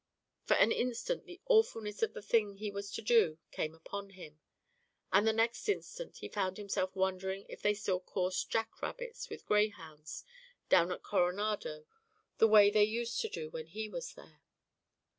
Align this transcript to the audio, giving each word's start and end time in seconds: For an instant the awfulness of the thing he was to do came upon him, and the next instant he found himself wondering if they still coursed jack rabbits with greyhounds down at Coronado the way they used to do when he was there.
For 0.45 0.55
an 0.55 0.71
instant 0.71 1.25
the 1.27 1.39
awfulness 1.45 2.01
of 2.01 2.15
the 2.15 2.23
thing 2.23 2.55
he 2.55 2.71
was 2.71 2.89
to 2.93 3.03
do 3.03 3.37
came 3.51 3.75
upon 3.75 4.09
him, 4.09 4.39
and 5.13 5.27
the 5.27 5.31
next 5.31 5.69
instant 5.69 6.17
he 6.17 6.27
found 6.27 6.57
himself 6.57 6.95
wondering 6.95 7.45
if 7.47 7.61
they 7.61 7.75
still 7.75 7.99
coursed 7.99 8.49
jack 8.49 8.81
rabbits 8.81 9.29
with 9.29 9.45
greyhounds 9.45 10.23
down 10.69 10.91
at 10.91 11.03
Coronado 11.03 11.85
the 12.39 12.47
way 12.47 12.71
they 12.71 12.83
used 12.83 13.21
to 13.21 13.29
do 13.29 13.51
when 13.51 13.67
he 13.67 13.87
was 13.87 14.15
there. 14.15 14.41